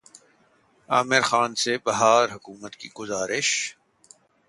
[0.89, 3.75] عامر خان سے بہار حکومت کی گزارش